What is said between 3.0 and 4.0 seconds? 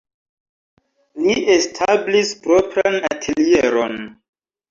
atelieron.